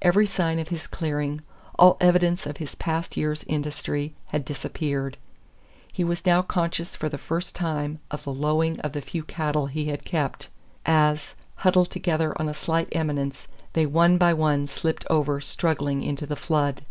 [0.00, 1.40] Every sign of his clearing,
[1.76, 5.16] all evidence of his past year's industry, had disappeared.
[5.92, 9.66] He was now conscious for the first time of the lowing of the few cattle
[9.66, 10.46] he had kept
[10.86, 16.24] as, huddled together on a slight eminence, they one by one slipped over struggling into
[16.24, 16.84] the flood.